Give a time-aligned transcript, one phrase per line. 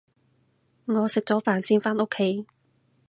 [0.85, 2.47] 我食咗飯先返屋企